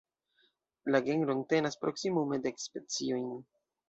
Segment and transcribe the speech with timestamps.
[0.95, 3.29] La genro entenas proksimume dek speciojn.